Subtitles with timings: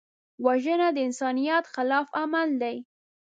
[0.45, 2.77] وژنه د انسانیت خلاف عمل دی